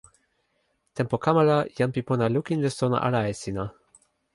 tenpo 1.01 1.15
kama 1.25 1.41
la, 1.49 1.57
jan 1.77 1.93
pi 1.93 2.01
pona 2.07 2.25
lukin 2.35 2.59
li 2.63 2.69
sona 2.79 2.97
ala 3.07 3.19
e 3.31 3.33
sina. 3.41 3.65